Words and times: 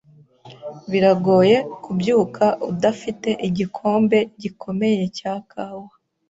Biragoye 0.91 1.57
kubyuka 1.83 2.45
udafite 2.71 3.29
igikombe 3.47 4.17
gikomeye 4.41 5.03
cya 5.17 5.33
kawa. 5.51 5.89